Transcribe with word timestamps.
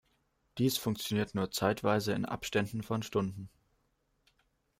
Dies 0.57 0.79
funktioniert 0.79 1.35
nur 1.35 1.51
zeitweise 1.51 2.13
in 2.13 2.25
Abständen 2.25 2.81
von 2.81 3.03
Stunden. 3.03 3.51